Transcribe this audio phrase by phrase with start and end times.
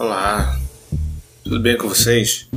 [0.00, 0.58] Olá,
[1.44, 2.48] tudo bem com vocês?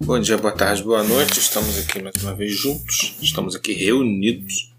[0.00, 1.40] Bom dia, boa tarde, boa noite.
[1.40, 4.72] Estamos aqui mais uma vez juntos, estamos aqui reunidos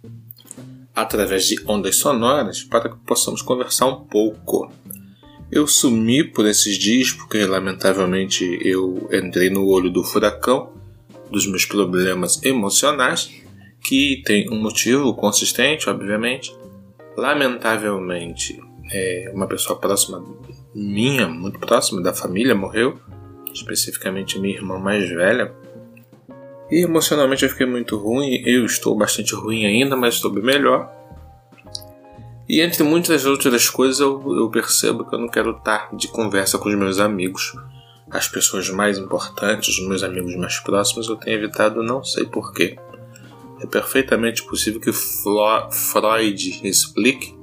[0.95, 4.71] através de ondas sonoras para que possamos conversar um pouco.
[5.51, 10.71] Eu sumi por esses dias porque, lamentavelmente, eu entrei no olho do furacão
[11.29, 13.29] dos meus problemas emocionais,
[13.81, 16.55] que tem um motivo consistente, obviamente.
[17.17, 18.57] Lamentavelmente,
[18.89, 20.23] é, uma pessoa próxima
[20.75, 22.99] minha, muito próxima da família, morreu,
[23.53, 25.55] especificamente minha irmã mais velha.
[26.69, 30.91] E emocionalmente eu fiquei muito ruim, eu estou bastante ruim ainda, mas estou bem melhor.
[32.49, 36.57] E entre muitas outras coisas eu, eu percebo que eu não quero estar de conversa
[36.57, 37.53] com os meus amigos.
[38.11, 42.77] As pessoas mais importantes, os meus amigos mais próximos, eu tenho evitado, não sei porquê.
[43.61, 47.34] É perfeitamente possível que Freud explique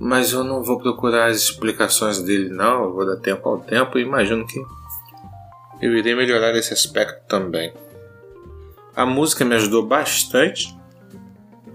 [0.00, 2.84] mas eu não vou procurar as explicações dele, não.
[2.84, 4.60] Eu vou dar tempo ao tempo e imagino que
[5.80, 7.72] eu irei melhorar esse aspecto também.
[8.94, 10.76] A música me ajudou bastante.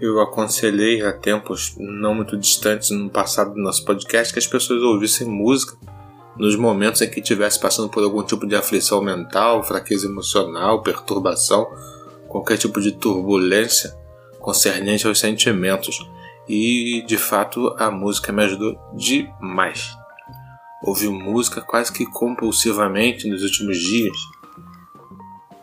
[0.00, 4.82] Eu aconselhei há tempos não muito distantes no passado do nosso podcast que as pessoas
[4.82, 5.76] ouvissem música
[6.36, 11.66] nos momentos em que estivesse passando por algum tipo de aflição mental, fraqueza emocional, perturbação,
[12.26, 13.94] qualquer tipo de turbulência
[14.40, 16.04] concernente aos sentimentos
[16.48, 19.96] e de fato a música me ajudou demais.
[20.82, 24.16] Ouvi música quase que compulsivamente nos últimos dias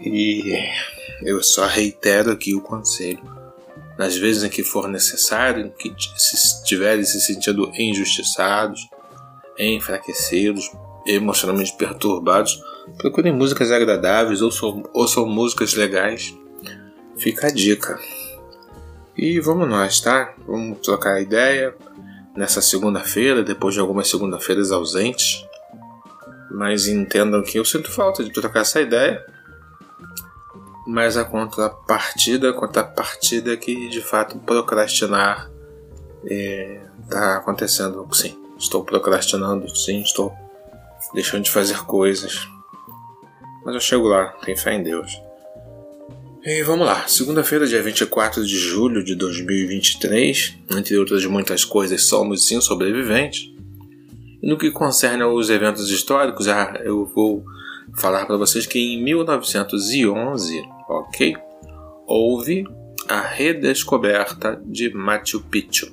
[0.04, 0.58] e
[1.24, 3.22] eu só reitero aqui o conselho.
[3.98, 8.90] Nas vezes em que for necessário, que estiverem se sentindo injustiçados,
[9.60, 10.72] enfraquecidos,
[11.06, 12.60] emocionalmente perturbados,
[12.98, 14.50] procurem músicas agradáveis ou
[14.94, 16.36] ouçam músicas legais.
[17.18, 18.00] Fica a dica.
[19.18, 20.34] E vamos nós, tá?
[20.48, 21.76] Vamos trocar a ideia
[22.36, 25.46] nessa segunda-feira, depois de algumas segunda-feiras ausentes.
[26.50, 29.26] Mas entendam que eu sinto falta de trocar essa ideia.
[30.88, 35.50] Mas a contrapartida, a contrapartida é que de fato procrastinar
[36.24, 38.08] está é, tá acontecendo.
[38.14, 40.34] Sim, estou procrastinando, sim, estou
[41.14, 42.48] deixando de fazer coisas.
[43.64, 45.12] Mas eu chego lá, tenho fé em Deus.
[46.44, 52.48] E vamos lá, segunda-feira, dia 24 de julho de 2023, entre outras muitas coisas, somos
[52.48, 53.54] sim sobreviventes.
[54.42, 56.48] No que concerne aos eventos históricos,
[56.84, 57.46] eu vou
[57.96, 61.38] falar para vocês que em 1911, ok,
[62.08, 62.66] houve
[63.08, 65.92] a redescoberta de Machu Picchu,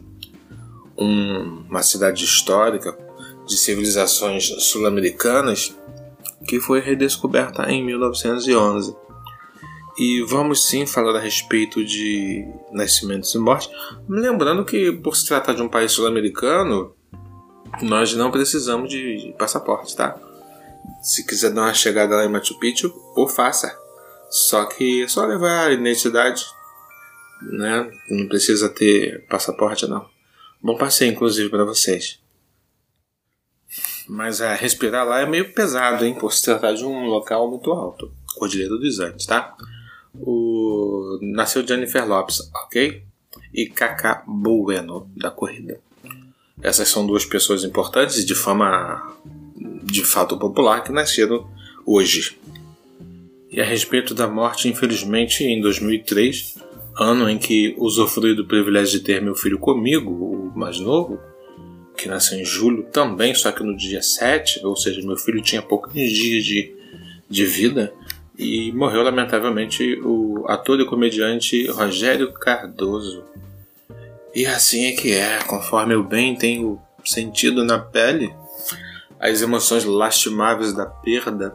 [0.96, 2.96] um, uma cidade histórica
[3.46, 5.76] de civilizações sul-americanas
[6.46, 8.96] que foi redescoberta em 1911
[9.98, 13.68] e vamos sim falar a respeito de nascimentos e mortes.
[14.08, 16.94] Lembrando que, por se tratar de um país sul-americano,
[17.82, 20.16] nós não precisamos de passaporte, tá?
[21.02, 23.76] Se quiser dar uma chegada lá em Machu Picchu, ou faça.
[24.30, 26.46] Só que é só levar a identidade,
[27.42, 27.90] né?
[28.08, 30.08] Não precisa ter passaporte, não.
[30.62, 32.20] Bom passeio, inclusive, para vocês.
[34.08, 36.14] Mas é, respirar lá é meio pesado, hein?
[36.14, 38.12] Por se tratar de um local muito alto.
[38.36, 39.56] Cordilheira dos Andes, tá?
[40.20, 43.02] O nasceu Jennifer Lopes, ok?
[43.52, 45.80] E Kaká Bueno da corrida.
[46.62, 49.16] Essas são duas pessoas importantes de fama
[49.84, 51.48] de fato popular que nasceram
[51.86, 52.38] hoje.
[53.50, 56.58] E a respeito da morte, infelizmente, em 2003,
[56.98, 61.18] ano em que usufrui do privilégio de ter meu filho comigo, o mais novo,
[61.96, 65.62] que nasceu em julho também, só que no dia 7, ou seja, meu filho tinha
[65.62, 66.74] poucos dias de,
[67.28, 67.92] de vida,
[68.38, 73.24] e morreu lamentavelmente o ator e comediante Rogério Cardoso.
[74.34, 78.32] E assim é que é, conforme o bem tem o sentido na pele,
[79.18, 81.52] as emoções lastimáveis da perda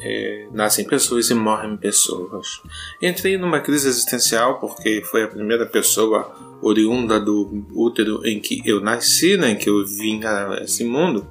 [0.00, 2.60] é, nascem pessoas e morrem pessoas.
[3.00, 8.80] Entrei numa crise existencial porque foi a primeira pessoa oriunda do útero em que eu
[8.80, 11.26] nasci, né, em que eu vim a esse mundo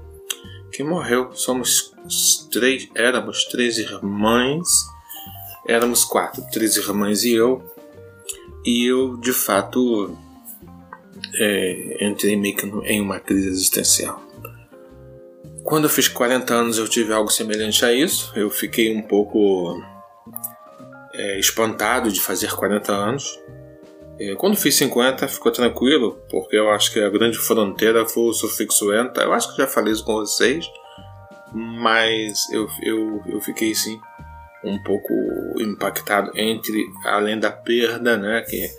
[0.71, 1.29] que morreu.
[1.33, 1.93] Somos
[2.51, 4.67] três, éramos três irmãs,
[5.67, 7.63] éramos quatro, três irmãs e eu.
[8.65, 10.17] E eu, de fato,
[11.35, 14.21] é, entrei meio que em uma crise existencial.
[15.63, 18.31] Quando eu fiz 40 anos, eu tive algo semelhante a isso.
[18.35, 19.81] Eu fiquei um pouco
[21.13, 23.37] é, espantado de fazer 40 anos.
[24.19, 28.33] É, quando fiz 50, ficou tranquilo, porque eu acho que a grande fronteira foi o
[28.33, 29.21] sufixo enta.
[29.21, 30.65] Eu acho que já falei isso com vocês,
[31.53, 33.99] mas eu, eu, eu fiquei sim
[34.63, 35.13] um pouco
[35.59, 38.69] impactado entre, além da perda, né, que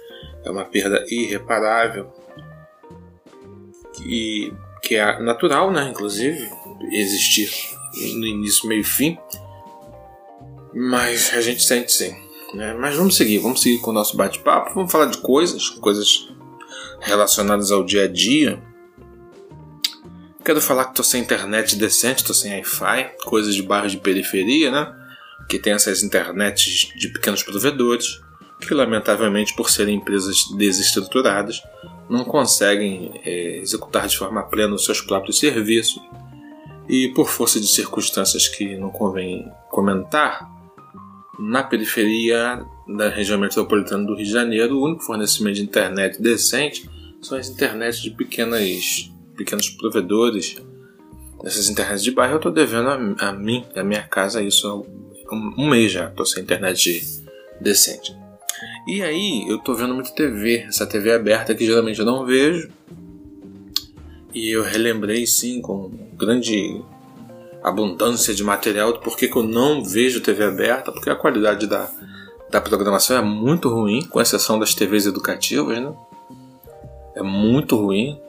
[0.45, 2.13] é uma perda irreparável,
[3.95, 6.51] que, que é natural, né, inclusive,
[6.93, 7.51] existir
[8.15, 9.19] no início, meio e fim.
[10.75, 12.15] Mas a gente sente sim.
[12.55, 12.75] Né?
[12.75, 14.75] Mas vamos seguir, vamos seguir com o nosso bate-papo.
[14.75, 16.29] Vamos falar de coisas, coisas
[17.01, 18.63] relacionadas ao dia a dia.
[20.49, 24.71] Quero falar que estou sem internet decente, estou sem Wi-Fi, coisas de bairros de periferia,
[24.71, 24.97] né?
[25.47, 28.19] Que tem essas internets de pequenos provedores,
[28.59, 31.61] que lamentavelmente, por serem empresas desestruturadas,
[32.09, 36.01] não conseguem é, executar de forma plena os seus próprios serviços.
[36.89, 40.49] E por força de circunstâncias que não convém comentar,
[41.39, 42.65] na periferia
[42.97, 46.89] da região metropolitana do Rio de Janeiro, o único fornecimento de internet decente
[47.21, 50.57] são as internets de pequenas, pequenos provedores.
[51.45, 54.75] Essas internets de bairro eu estou devendo a, a, mim, a minha casa, isso há
[55.35, 57.25] um, um mês já, estou sem internet
[57.61, 58.15] decente.
[58.87, 62.69] E aí eu estou vendo muito TV, essa TV aberta que geralmente eu não vejo.
[64.35, 66.83] E eu relembrei sim com grande
[67.63, 71.91] abundância de material do porquê que eu não vejo TV aberta, porque a qualidade da,
[72.51, 75.93] da programação é muito ruim, com exceção das TVs educativas, né?
[77.15, 78.21] É muito ruim.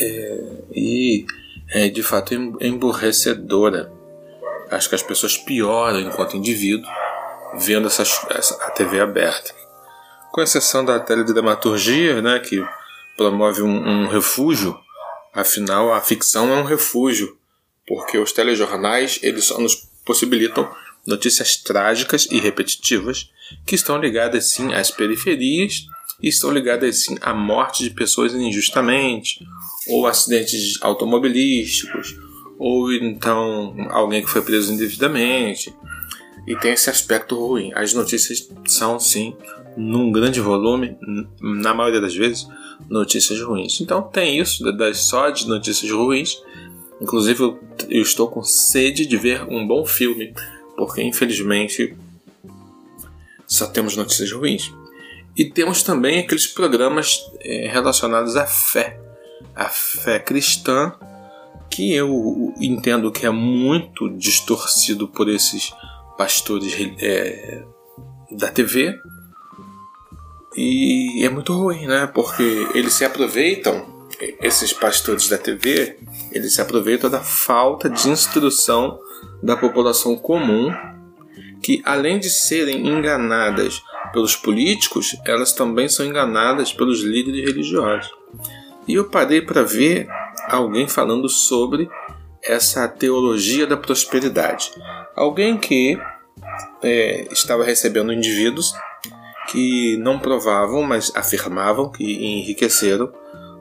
[0.00, 0.44] É,
[0.74, 1.26] e
[1.70, 3.92] é de fato emburrecedora.
[4.70, 6.90] Acho que as pessoas pioram enquanto indivíduo
[7.54, 9.54] vendo essa, essa, a TV aberta.
[10.30, 12.64] Com exceção da teledramaturgia, né, que
[13.16, 14.78] promove um, um refúgio,
[15.34, 17.36] afinal a ficção é um refúgio
[17.86, 19.74] porque os telejornais eles só nos
[20.04, 20.70] possibilitam
[21.06, 23.30] notícias trágicas e repetitivas
[23.66, 25.86] que estão ligadas sim às periferias
[26.22, 29.44] e estão ligadas sim à morte de pessoas injustamente
[29.88, 32.14] ou acidentes automobilísticos
[32.58, 35.74] ou então alguém que foi preso indevidamente
[36.46, 37.72] e tem esse aspecto ruim.
[37.74, 39.36] As notícias são sim
[39.76, 40.96] num grande volume,
[41.40, 42.46] na maioria das vezes,
[42.90, 43.80] notícias ruins.
[43.80, 46.42] Então tem isso das só de notícias ruins
[47.02, 47.58] Inclusive, eu,
[47.90, 50.32] eu estou com sede de ver um bom filme,
[50.76, 51.96] porque infelizmente
[53.46, 54.72] só temos notícias ruins.
[55.36, 58.98] E temos também aqueles programas é, relacionados à fé,
[59.54, 60.92] a fé cristã,
[61.70, 65.72] que eu entendo que é muito distorcido por esses
[66.18, 67.62] pastores é,
[68.30, 68.98] da TV.
[70.54, 72.06] E é muito ruim, né?
[72.06, 74.06] Porque eles se aproveitam
[74.40, 75.98] esses pastores da TV,
[76.30, 78.98] eles se aproveitam da falta de instrução
[79.42, 80.72] da população comum,
[81.62, 88.10] que além de serem enganadas pelos políticos, elas também são enganadas pelos líderes religiosos.
[88.86, 90.06] E eu parei para ver
[90.48, 91.88] alguém falando sobre
[92.42, 94.72] essa teologia da prosperidade.
[95.14, 95.98] Alguém que
[96.82, 98.74] é, estava recebendo indivíduos
[99.48, 103.12] que não provavam, mas afirmavam que enriqueceram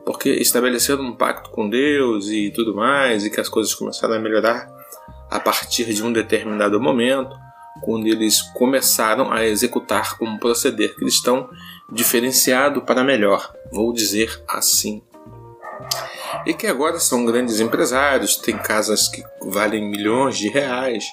[0.05, 4.19] porque estabeleceram um pacto com Deus e tudo mais, e que as coisas começaram a
[4.19, 4.69] melhorar
[5.31, 7.39] a partir de um determinado momento,
[7.81, 11.49] quando eles começaram a executar um proceder cristão
[11.89, 15.01] diferenciado para melhor, vou dizer assim.
[16.45, 21.05] E que agora são grandes empresários, têm casas que valem milhões de reais,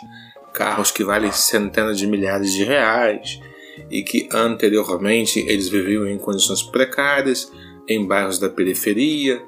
[0.53, 3.41] carros que valem centenas de milhares de reais,
[3.89, 7.53] e que anteriormente eles viviam em condições precárias,
[7.89, 9.41] em bairros da periferia,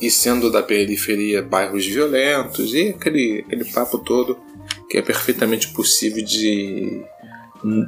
[0.00, 4.38] e sendo da periferia bairros violentos, e aquele, aquele papo todo
[4.88, 7.02] que é perfeitamente possível de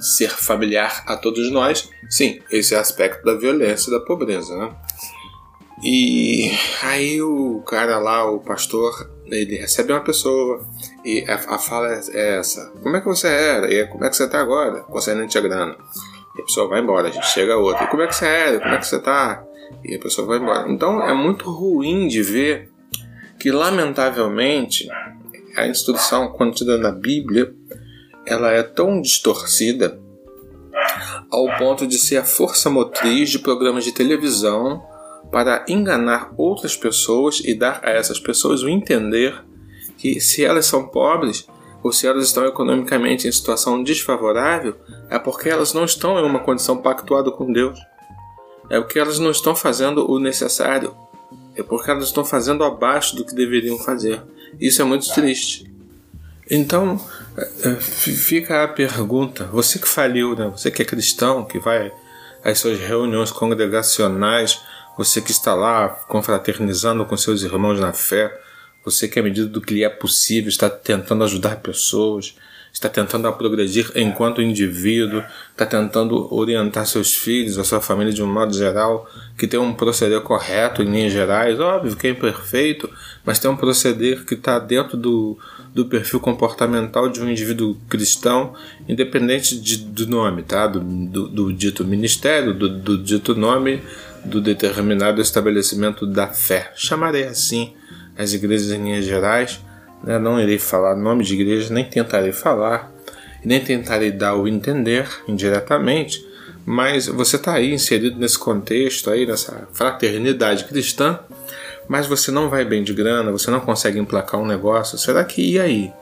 [0.00, 1.90] ser familiar a todos nós.
[2.08, 4.74] Sim, esse é aspecto da violência e da pobreza, né?
[5.82, 6.50] E
[6.82, 10.66] aí o cara lá, o pastor, ele recebe uma pessoa
[11.04, 13.72] e a, fala é essa: Como é que você era?
[13.72, 14.80] E como é que você está agora?
[14.84, 15.76] Concernente a grana.
[16.36, 17.84] E a pessoa vai embora, a gente chega outra.
[17.84, 18.58] E como é que você era?
[18.58, 19.45] Como é que você está?
[19.84, 20.70] E a pessoa vai embora.
[20.70, 22.70] Então é muito ruim de ver
[23.38, 24.88] que, lamentavelmente,
[25.56, 27.54] a instrução contida na Bíblia
[28.26, 30.00] ela é tão distorcida
[31.30, 34.82] ao ponto de ser a força motriz de programas de televisão
[35.30, 39.44] para enganar outras pessoas e dar a essas pessoas o entender
[39.96, 41.46] que se elas são pobres
[41.82, 44.76] ou se elas estão economicamente em situação desfavorável,
[45.08, 47.78] é porque elas não estão em uma condição pactuada com Deus
[48.68, 50.94] é porque elas não estão fazendo o necessário,
[51.54, 54.22] é porque elas estão fazendo abaixo do que deveriam fazer.
[54.60, 55.70] Isso é muito triste.
[56.50, 57.00] Então,
[57.36, 60.48] é, é, fica a pergunta: você que faliu, né?
[60.48, 61.92] você que é cristão, que vai
[62.44, 64.60] às suas reuniões congregacionais,
[64.96, 68.32] você que está lá confraternizando com seus irmãos na fé,
[68.84, 72.36] você que, à medida do que lhe é possível, está tentando ajudar pessoas,
[72.76, 78.30] está tentando progredir enquanto indivíduo, está tentando orientar seus filhos, a sua família de um
[78.30, 82.90] modo geral, que tem um proceder correto em linhas gerais, óbvio que é imperfeito,
[83.24, 85.38] mas tem um proceder que está dentro do,
[85.74, 88.52] do perfil comportamental de um indivíduo cristão,
[88.86, 90.66] independente de, do nome, tá?
[90.66, 93.80] do, do, do dito ministério, do, do dito nome
[94.22, 96.72] do determinado estabelecimento da fé.
[96.76, 97.72] Chamarei assim
[98.18, 99.60] as igrejas em linhas gerais
[100.02, 100.18] né?
[100.18, 102.92] Não irei falar nome de igreja, nem tentarei falar,
[103.44, 106.24] nem tentarei dar o entender indiretamente,
[106.64, 111.20] mas você está aí inserido nesse contexto, aí nessa fraternidade cristã,
[111.88, 114.98] mas você não vai bem de grana, você não consegue emplacar um negócio.
[114.98, 115.92] Será que e aí?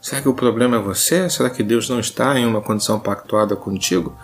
[0.00, 1.28] Será que o problema é você?
[1.30, 4.16] Será que Deus não está em uma condição pactuada contigo?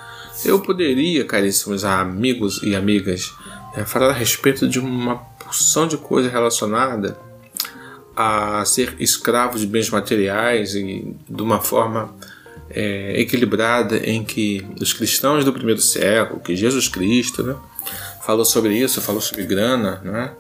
[0.45, 3.33] Eu poderia, caríssimos amigos e amigas,
[3.75, 7.19] eh, falar a respeito de uma porção de coisa relacionada
[8.17, 12.15] a ser escravo de bens materiais e de uma forma
[12.71, 17.55] é, equilibrada em que os cristãos do primeiro século, que Jesus Cristo, né,
[18.25, 20.33] falou sobre isso, falou sobre grana, né?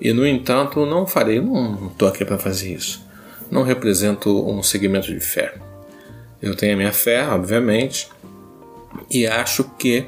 [0.00, 3.00] E no entanto, não farei, não estou aqui para fazer isso.
[3.48, 5.54] Não represento um segmento de fé.
[6.42, 8.08] Eu tenho a minha fé, obviamente,
[9.08, 10.06] e acho que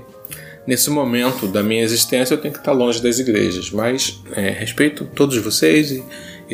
[0.66, 5.04] nesse momento da minha existência eu tenho que estar longe das igrejas, mas é, respeito
[5.14, 6.04] todos vocês e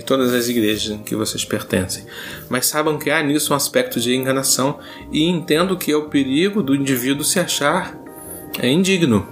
[0.01, 2.07] e todas as igrejas em que vocês pertencem.
[2.49, 4.79] Mas saibam que há nisso um aspecto de enganação
[5.13, 7.95] e entendo que é o perigo do indivíduo se achar
[8.59, 9.29] é, indigno.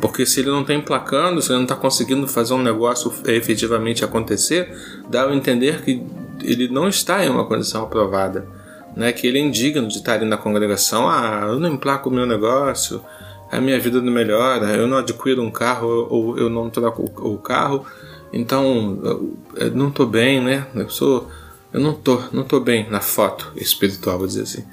[0.00, 4.04] Porque se ele não está emplacando, se ele não está conseguindo fazer um negócio efetivamente
[4.04, 4.72] acontecer,
[5.10, 6.00] dá a entender que
[6.44, 8.46] ele não está em uma condição aprovada.
[8.94, 9.10] Né?
[9.12, 11.08] Que ele é indigno de estar ali na congregação.
[11.08, 13.02] Ah, eu não emplaco o meu negócio,
[13.50, 17.36] a minha vida não melhora, eu não adquiro um carro ou eu não troco o
[17.36, 17.84] carro
[18.32, 20.66] então, eu não estou bem, né?
[20.74, 21.30] Eu sou,
[21.72, 24.64] eu não tô, não tô bem na foto espiritual, vou dizer assim.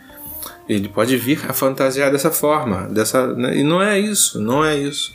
[0.68, 3.58] Ele pode vir a fantasiar dessa forma, dessa, né?
[3.58, 5.14] e não é isso, não é isso.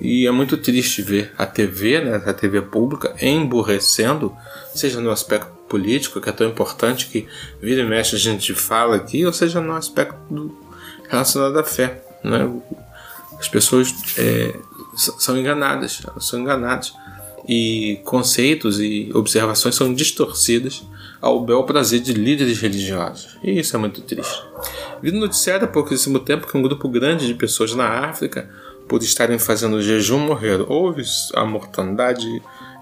[0.00, 4.34] E é muito triste ver a TV, né, a TV pública, emburrecendo,
[4.74, 7.26] seja no aspecto político, que é tão importante que
[7.60, 10.54] vira e mexe a gente fala aqui, ou seja no aspecto do,
[11.08, 12.02] relacionado à fé.
[12.22, 12.50] Né?
[13.38, 14.54] As pessoas é,
[14.96, 16.94] são enganadas, são enganadas
[17.48, 20.82] e conceitos e observações são distorcidas
[21.20, 23.38] ao bel prazer de líderes religiosos.
[23.42, 24.42] E isso é muito triste.
[25.02, 28.50] Vi no noticiário há pouquíssimo tempo que um grupo grande de pessoas na África,
[28.88, 30.66] por estarem fazendo jejum, morreram.
[30.68, 31.02] Houve
[31.34, 32.26] a mortandade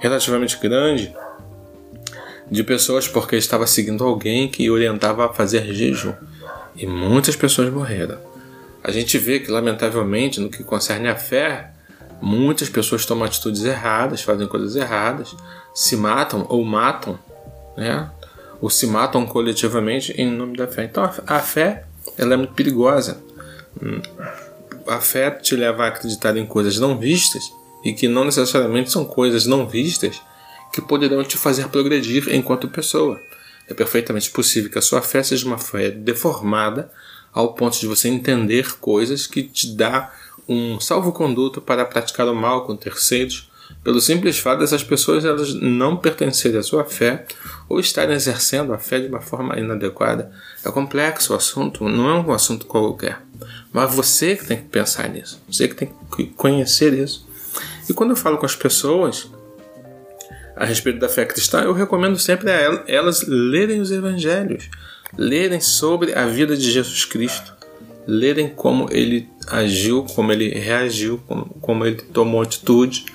[0.00, 1.14] relativamente grande
[2.50, 6.14] de pessoas porque estava seguindo alguém que orientava a fazer jejum.
[6.76, 8.18] E muitas pessoas morreram.
[8.82, 11.73] A gente vê que, lamentavelmente, no que concerne à fé,
[12.26, 15.36] Muitas pessoas tomam atitudes erradas, fazem coisas erradas,
[15.74, 17.18] se matam ou matam,
[17.76, 18.10] né?
[18.62, 20.84] Ou se matam coletivamente em nome da fé.
[20.84, 21.84] Então a fé
[22.16, 23.22] ela é muito perigosa.
[24.88, 27.44] A fé te leva a acreditar em coisas não vistas
[27.84, 30.18] e que não necessariamente são coisas não vistas
[30.72, 33.20] que poderão te fazer progredir enquanto pessoa.
[33.68, 36.90] É perfeitamente possível que a sua fé seja uma fé deformada
[37.34, 40.10] ao ponto de você entender coisas que te dá
[40.48, 43.50] um salvo-conduto para praticar o mal com terceiros,
[43.82, 47.26] pelo simples fato dessas pessoas elas não pertencerem à sua fé
[47.68, 50.30] ou estarem exercendo a fé de uma forma inadequada.
[50.64, 53.20] É complexo o assunto, não é um assunto qualquer.
[53.72, 57.26] Mas você que tem que pensar nisso, você que tem que conhecer isso.
[57.88, 59.28] E quando eu falo com as pessoas
[60.56, 64.70] a respeito da fé cristã, eu recomendo sempre a elas lerem os evangelhos,
[65.16, 67.53] lerem sobre a vida de Jesus Cristo,
[68.06, 73.06] lerem como ele agiu, como ele reagiu, como, como ele tomou atitude,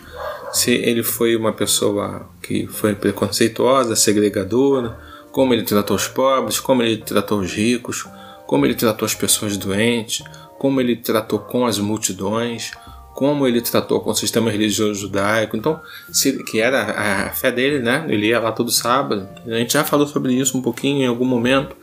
[0.51, 4.97] se ele foi uma pessoa que foi preconceituosa, segregadora,
[5.31, 8.05] como ele tratou os pobres, como ele tratou os ricos,
[8.47, 10.23] como ele tratou as pessoas doentes,
[10.57, 12.71] como ele tratou com as multidões,
[13.13, 15.55] como ele tratou com o sistema religioso judaico.
[15.55, 15.79] Então,
[16.11, 18.05] se, que era a fé dele, né?
[18.07, 19.27] Ele ia lá todo sábado.
[19.45, 21.75] A gente já falou sobre isso um pouquinho em algum momento.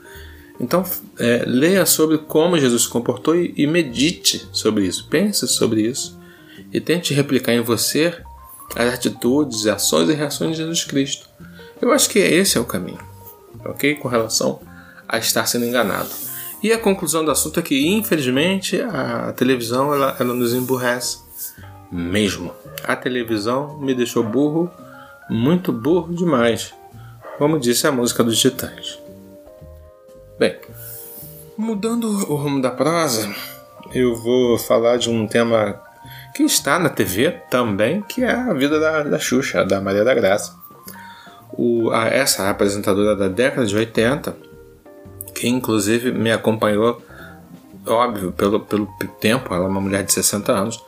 [0.58, 0.84] Então,
[1.18, 5.06] é, leia sobre como Jesus se comportou e, e medite sobre isso.
[5.08, 6.18] Pense sobre isso
[6.72, 8.14] e tente replicar em você
[8.74, 11.28] as atitudes, ações e reações de Jesus Cristo.
[11.80, 13.00] Eu acho que esse é o caminho,
[13.64, 13.94] ok?
[13.96, 14.60] Com relação
[15.08, 16.08] a estar sendo enganado.
[16.62, 21.18] E a conclusão do assunto é que, infelizmente, a televisão ela, ela nos emburrece
[21.92, 22.52] mesmo.
[22.82, 24.70] A televisão me deixou burro,
[25.28, 26.74] muito burro demais,
[27.38, 28.98] como disse a música dos Titãs.
[30.38, 30.54] Bem,
[31.56, 33.34] mudando o rumo da prosa,
[33.94, 35.80] eu vou falar de um tema
[36.34, 40.14] que está na TV também, que é a vida da, da Xuxa, da Maria da
[40.14, 40.54] Graça.
[41.54, 44.36] O, a, essa apresentadora da década de 80,
[45.34, 47.00] que inclusive me acompanhou,
[47.86, 48.86] óbvio, pelo, pelo
[49.18, 50.84] tempo, ela é uma mulher de 60 anos,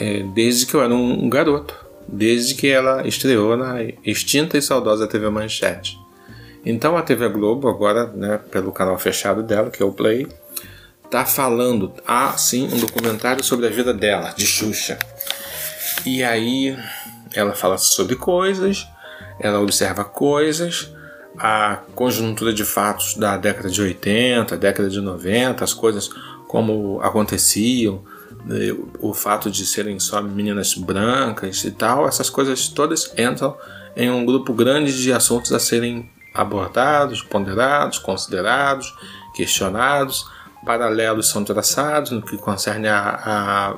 [0.00, 1.76] é, desde que eu era um, um garoto,
[2.08, 6.02] desde que ela estreou na extinta e saudosa TV Manchete.
[6.64, 10.26] Então a TV Globo, agora, né, pelo canal fechado dela, que é o Play,
[11.10, 14.98] tá falando, ah, sim, um documentário sobre a vida dela, de Xuxa.
[16.06, 16.76] E aí
[17.34, 18.86] ela fala sobre coisas,
[19.38, 20.90] ela observa coisas,
[21.36, 26.08] a conjuntura de fatos da década de 80, década de 90, as coisas
[26.46, 28.02] como aconteciam,
[28.44, 33.56] né, o fato de serem só meninas brancas e tal, essas coisas todas entram
[33.96, 38.92] em um grupo grande de assuntos a serem abordados, ponderados, considerados,
[39.34, 40.26] questionados.
[40.66, 42.98] Paralelos são traçados no que concerne a,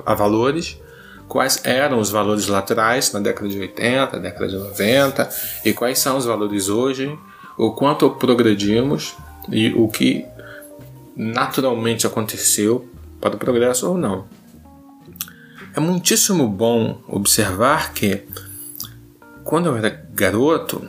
[0.05, 0.79] a, a valores.
[1.27, 5.29] Quais eram os valores laterais na década de 80, década de 90
[5.65, 7.19] e quais são os valores hoje,
[7.57, 9.13] o quanto progredimos
[9.49, 10.25] e o que
[11.15, 14.25] naturalmente aconteceu para o progresso ou não.
[15.75, 18.23] É muitíssimo bom observar que
[19.43, 20.87] quando eu era garoto,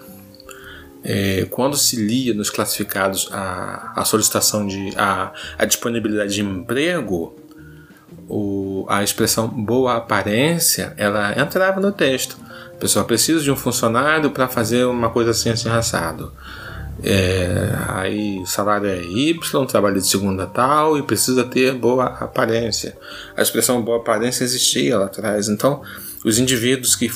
[1.10, 7.34] é, quando se lia nos classificados a, a solicitação de a, a disponibilidade de emprego,
[8.28, 12.36] o, a expressão boa aparência ela entrava no texto.
[12.74, 16.30] A pessoa precisa de um funcionário para fazer uma coisa assim, assim, assado.
[17.02, 22.98] É, aí o salário é Y, trabalha de segunda tal e precisa ter boa aparência.
[23.34, 25.48] A expressão boa aparência existia lá atrás.
[25.48, 25.80] Então,
[26.22, 27.08] os indivíduos que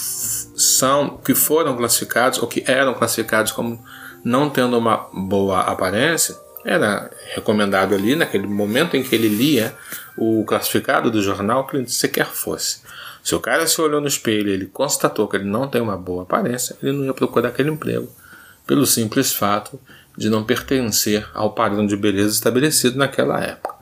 [0.55, 3.83] são que foram classificados ou que eram classificados como
[4.25, 9.75] não tendo uma boa aparência, era recomendado ali naquele momento em que ele lia
[10.17, 12.81] o classificado do jornal que ele sequer fosse.
[13.23, 16.23] Se o cara se olhou no espelho ele constatou que ele não tem uma boa
[16.23, 18.09] aparência, ele não ia procurar aquele emprego,
[18.67, 19.79] pelo simples fato
[20.17, 23.75] de não pertencer ao padrão de beleza estabelecido naquela época.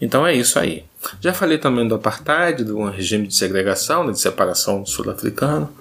[0.00, 0.84] Então é isso aí.
[1.20, 5.72] Já falei também do apartheid, do regime de segregação, né, de separação sul-africano.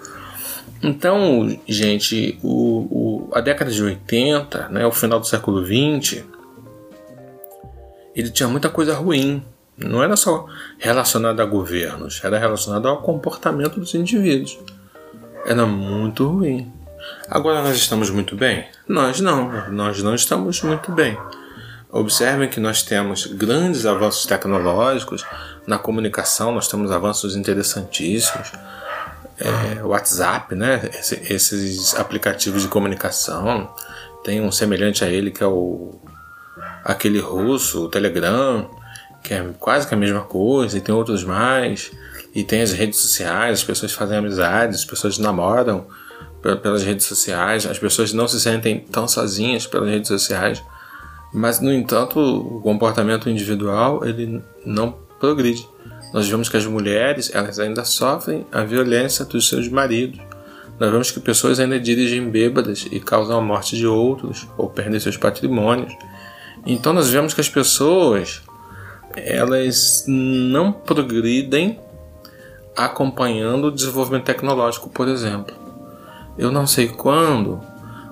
[0.83, 6.25] Então, gente, o, o, a década de 80, né, o final do século 20,
[8.13, 9.41] ele tinha muita coisa ruim.
[9.77, 10.45] Não era só
[10.77, 14.59] relacionado a governos, era relacionado ao comportamento dos indivíduos.
[15.45, 16.69] Era muito ruim.
[17.29, 18.67] Agora nós estamos muito bem?
[18.85, 21.17] Nós não, nós não estamos muito bem.
[21.89, 25.25] Observem que nós temos grandes avanços tecnológicos
[25.65, 28.51] na comunicação, nós temos avanços interessantíssimos
[29.43, 30.89] é, WhatsApp, né?
[30.93, 33.69] Esse, esses aplicativos de comunicação.
[34.23, 35.99] Tem um semelhante a ele que é o
[36.83, 38.69] aquele russo, o Telegram,
[39.21, 41.91] que é quase que a mesma coisa, e tem outros mais.
[42.33, 45.85] E tem as redes sociais, as pessoas fazem amizades, as pessoas namoram
[46.41, 50.61] pelas redes sociais, as pessoas não se sentem tão sozinhas pelas redes sociais.
[51.33, 55.67] Mas, no entanto, o comportamento individual ele não progride
[56.13, 60.19] nós vemos que as mulheres elas ainda sofrem a violência dos seus maridos.
[60.79, 64.99] Nós vemos que pessoas ainda dirigem bêbadas e causam a morte de outros ou perdem
[64.99, 65.91] seus patrimônios.
[66.67, 68.43] Então nós vemos que as pessoas
[69.15, 71.79] elas não progridem
[72.77, 75.55] acompanhando o desenvolvimento tecnológico, por exemplo.
[76.37, 77.59] Eu não sei quando,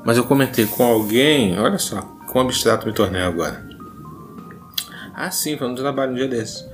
[0.04, 3.64] mas eu comentei com alguém, olha só, com abstrato me tornei agora.
[5.14, 6.71] Ah, sim, foi um trabalho um dia desses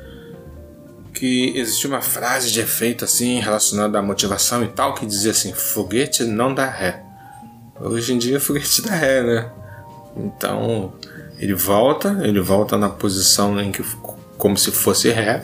[1.18, 5.54] que existia uma frase de efeito assim relacionada à motivação e tal que dizia assim:
[5.54, 7.04] foguete não dá ré.
[7.80, 9.52] Hoje em dia foguete dá ré, né?
[10.16, 10.94] Então
[11.40, 13.84] ele volta, ele volta na posição em que
[14.38, 15.44] como se fosse ré,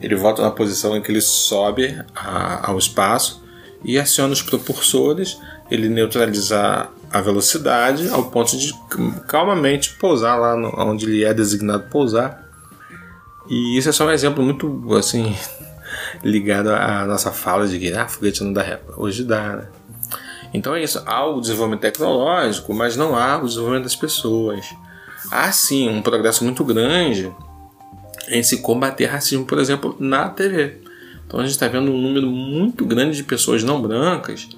[0.00, 3.42] ele volta na posição em que ele sobe a, ao espaço
[3.82, 5.38] e aciona os propulsores,
[5.70, 8.74] ele neutraliza a velocidade ao ponto de
[9.28, 12.43] calmamente pousar lá no, onde ele é designado pousar
[13.48, 15.36] e isso é só um exemplo muito, assim,
[16.22, 18.80] ligado à nossa fala de que ah, foguete não dá ré.
[18.96, 19.68] Hoje dá, né?
[20.52, 21.02] Então é isso.
[21.04, 24.64] Há o desenvolvimento tecnológico, mas não há o desenvolvimento das pessoas.
[25.30, 27.32] Há sim um progresso muito grande
[28.28, 30.80] em se combater racismo, por exemplo, na TV.
[31.26, 34.48] Então a gente está vendo um número muito grande de pessoas não brancas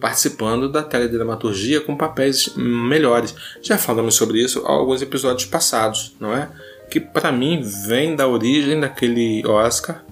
[0.00, 3.34] participando da teledramaturgia com papéis melhores.
[3.62, 6.48] Já falamos sobre isso em alguns episódios passados, não é?
[6.90, 10.04] Que para mim vem da origem daquele Oscar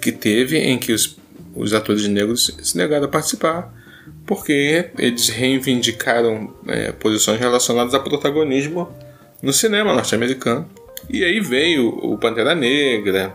[0.00, 1.16] que teve em que os,
[1.54, 3.72] os atores negros se negaram a participar
[4.26, 8.88] porque eles reivindicaram é, posições relacionadas a protagonismo
[9.42, 10.68] no cinema norte-americano.
[11.10, 13.34] E aí veio o Pantera Negra,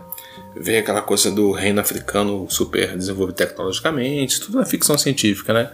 [0.56, 5.70] veio aquela coisa do reino africano super desenvolvido tecnologicamente, tudo na ficção científica, né?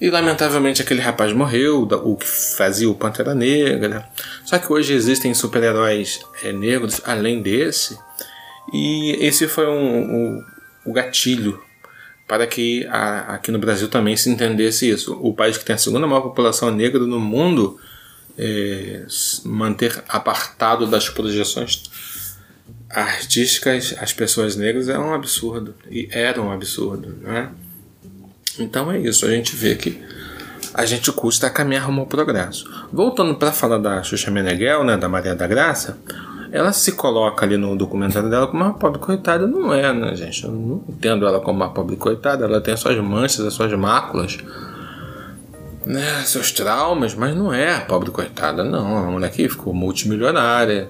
[0.00, 4.08] E lamentavelmente aquele rapaz morreu, o que fazia o Pantera Negra.
[4.44, 7.98] Só que hoje existem super-heróis é, negros além desse.
[8.72, 10.44] E esse foi um, um,
[10.84, 11.60] o gatilho
[12.28, 15.18] para que a, aqui no Brasil também se entendesse isso.
[15.20, 17.80] O país que tem a segunda maior população negra no mundo
[18.38, 19.04] é,
[19.44, 21.82] manter apartado das projeções
[22.88, 27.50] artísticas as pessoas negras é um absurdo e era um absurdo, né?
[28.58, 30.02] Então é isso, a gente vê que
[30.74, 32.64] a gente custa caminhar rumo ao progresso.
[32.92, 35.98] Voltando para falar da Xuxa Meneghel, né, da Maria da Graça,
[36.50, 40.44] ela se coloca ali no documentário dela como uma pobre coitada, não é, né, gente?
[40.44, 43.72] Eu não entendo ela como uma pobre coitada, ela tem as suas manchas, as suas
[43.74, 44.38] máculas,
[45.84, 48.98] né, seus traumas, mas não é a pobre coitada, não.
[48.98, 50.88] É uma mulher que ficou multimilionária,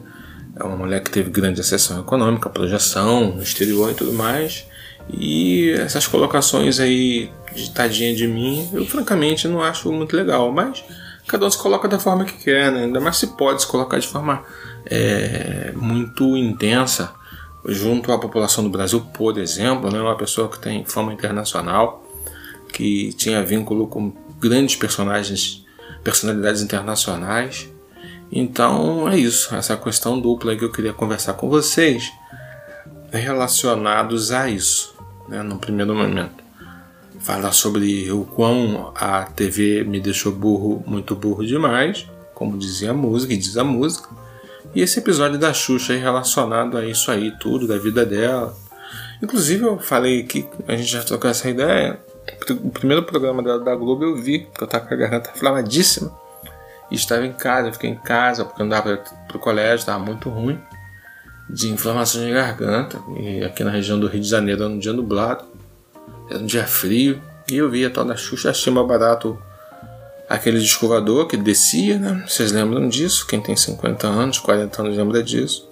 [0.55, 4.65] é uma mulher que teve grande acessão econômica, projeção no exterior e tudo mais.
[5.11, 10.85] E essas colocações aí de tadinha de mim, eu francamente não acho muito legal, mas
[11.27, 12.85] cada um se coloca da forma que quer, né?
[12.85, 14.45] ainda mais se pode se colocar de forma
[14.87, 17.13] é, muito intensa
[17.65, 20.01] junto à população do Brasil, por exemplo, né?
[20.01, 22.05] uma pessoa que tem fama internacional,
[22.73, 25.65] que tinha vínculo com grandes personagens,
[26.05, 27.69] personalidades internacionais.
[28.31, 32.13] Então é isso, essa questão dupla que eu queria conversar com vocês
[33.11, 34.98] relacionados a isso
[35.29, 36.43] né, no primeiro momento.
[37.21, 42.95] Falar sobre o quão a TV me deixou burro, muito burro demais, como dizia a
[42.95, 44.09] música e diz a música.
[44.75, 48.57] E esse episódio da Xuxa aí relacionado a isso aí, tudo, da vida dela.
[49.23, 51.99] Inclusive eu falei que a gente já trocou essa ideia.
[52.51, 56.17] O primeiro programa dela da Globo eu vi, porque eu tava com a garganta inflamadíssima.
[56.91, 59.99] E estava em casa, eu fiquei em casa, porque não dava para o colégio, estava
[59.99, 60.59] muito ruim
[61.49, 63.01] de inflamação de garganta.
[63.19, 65.45] E aqui na região do Rio de Janeiro era um dia nublado,
[66.31, 67.21] era um dia frio.
[67.51, 69.39] E eu via a tal da Xuxa, achei mais barato
[70.29, 72.25] aquele descovador que descia, né?
[72.27, 73.27] Vocês lembram disso?
[73.27, 75.67] Quem tem 50 anos, 40 anos lembra disso.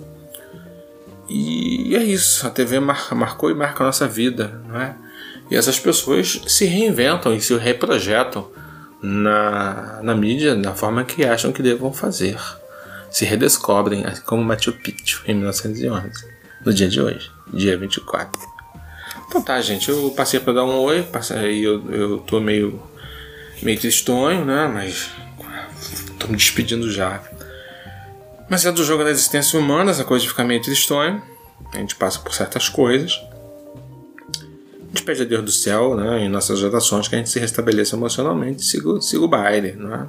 [1.29, 4.97] E é isso, a TV mar marcou e marca a nossa vida, não é?
[5.51, 8.49] E essas pessoas se reinventam e se reprojetam
[9.03, 12.39] na, na mídia da forma que acham que devam fazer
[13.17, 16.11] se redescobrem, assim como Machu Picchu em 1911,
[16.63, 18.39] no dia de hoje, dia 24.
[19.27, 22.79] Então tá, gente, eu passei para dar um oi, passei, eu, eu tô meio,
[23.63, 24.69] meio tristonho, né?
[24.69, 25.09] Mas
[26.19, 27.23] tô me despedindo já.
[28.51, 31.23] Mas é do jogo da existência humana, essa coisa de ficar meio tristonho.
[31.73, 33.19] A gente passa por certas coisas.
[34.75, 37.41] A gente pede a Deus do céu, né, em nossas orações, que a gente se
[37.41, 40.07] restabeleça emocionalmente e siga, siga o baile, não é?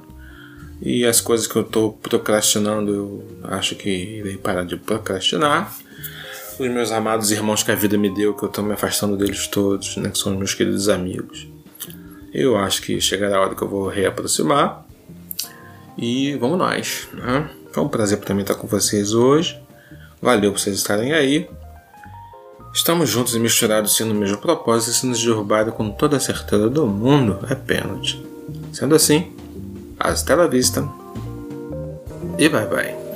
[0.81, 5.75] E as coisas que eu estou procrastinando, eu acho que irei parar de procrastinar.
[6.59, 9.47] Os meus amados irmãos que a vida me deu, que eu estou me afastando deles
[9.47, 11.47] todos, né, que são os meus queridos amigos.
[12.33, 14.85] Eu acho que chegará a hora que eu vou reaproximar.
[15.97, 17.07] E vamos nós.
[17.13, 17.49] Né?
[17.71, 19.59] Foi um prazer para mim estar com vocês hoje.
[20.21, 21.49] Valeu por vocês estarem aí.
[22.73, 25.23] Estamos juntos e misturados sendo o mesmo propósito e se nos
[25.73, 28.23] com toda a certeza do mundo é pênalti.
[28.71, 29.35] Sendo assim,
[29.99, 30.87] hasta la vista
[32.37, 33.06] e bye bye.